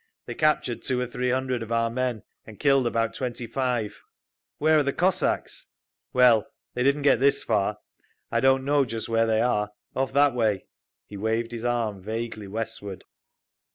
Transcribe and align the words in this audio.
They 0.25 0.33
captured 0.33 0.81
two 0.81 0.99
or 0.99 1.05
three 1.05 1.29
hundred 1.29 1.61
of 1.61 1.71
our 1.71 1.91
men, 1.91 2.23
and 2.43 2.59
killed 2.59 2.87
about 2.87 3.13
twenty 3.13 3.45
five." 3.45 4.01
"Where 4.57 4.79
are 4.79 4.81
the 4.81 4.91
Cossacks?" 4.93 5.67
"Well, 6.11 6.47
they 6.73 6.81
didn't 6.81 7.03
get 7.03 7.19
this 7.19 7.43
far. 7.43 7.77
I 8.31 8.39
don't 8.39 8.65
know 8.65 8.83
just 8.83 9.09
where 9.09 9.27
they 9.27 9.41
are. 9.41 9.73
Off 9.95 10.11
that 10.13 10.33
way…." 10.33 10.65
He 11.05 11.17
waved 11.17 11.51
his 11.51 11.63
arm 11.65 12.01
vaguely 12.01 12.47
westward. 12.47 13.03